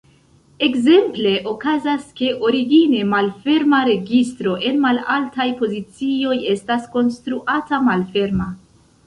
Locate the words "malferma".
3.11-3.83, 7.93-8.51